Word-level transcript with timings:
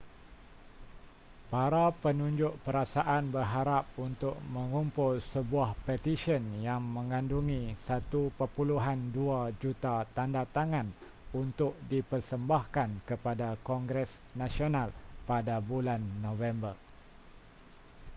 para 1.53 1.85
penunjuk 2.03 2.53
perasaan 2.65 3.25
berharap 3.35 3.85
untuk 4.07 4.33
mengumpul 4.55 5.13
sebuah 5.33 5.69
petisyen 5.85 6.41
yang 6.67 6.81
mengandungi 6.97 7.63
1.2 7.85 8.33
juta 9.61 9.95
tandatangan 10.17 10.87
untuk 11.43 11.73
dipersembahkan 11.91 12.89
kepada 13.09 13.49
kongres 13.67 14.09
nasional 14.41 14.87
pada 15.29 15.55
bulan 15.69 16.01
november 16.25 16.73